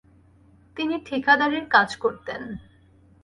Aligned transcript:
তিনি 0.77 0.95
ঠিকাদারির 1.05 1.65
কাজ 1.69 1.89
করতেন। 1.95 2.41